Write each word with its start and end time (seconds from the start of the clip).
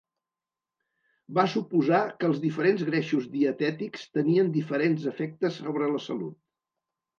Va 1.37 1.43
suposar 1.55 1.99
que 2.15 2.27
els 2.29 2.39
diferents 2.47 2.81
greixos 2.89 3.29
dietètics 3.35 4.09
tenien 4.21 4.51
diferents 4.59 5.07
efectes 5.15 5.63
sobre 5.69 5.95
la 5.95 6.05
salut. 6.11 6.37